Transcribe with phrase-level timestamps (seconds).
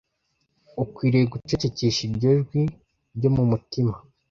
[0.83, 2.61] ukwiriye gucecekesha iryo jwi
[3.15, 3.93] ryo mu mutima